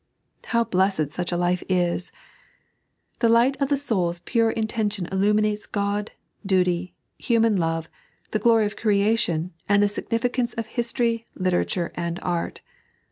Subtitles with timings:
[0.45, 2.17] How blessed such a life is I
[3.19, 5.67] The light of the soul's pure intention iUumioatee
[6.01, 6.09] Ood,
[6.43, 7.87] duty, human love,
[8.31, 12.61] the glory of creation, and the significance of history, literature, and art.